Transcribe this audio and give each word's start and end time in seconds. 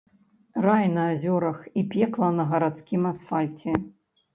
Рай 0.65 0.87
на 0.93 1.03
азёрах 1.11 1.59
і 1.79 1.85
пекла 1.95 2.33
на 2.41 2.49
гарадскім 2.55 3.01
асфальце. 3.15 3.81